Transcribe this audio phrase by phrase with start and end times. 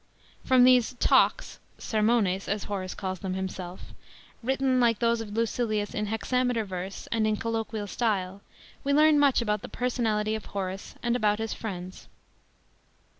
[0.43, 3.81] From the e" Talks" (s< rmones, as Horace calls them himself^),
[4.41, 8.41] written, like those of Luciliu*, in hexameter verse and in coll quial style,
[8.83, 12.07] we learn much abouc the personality of Horace and about his friends.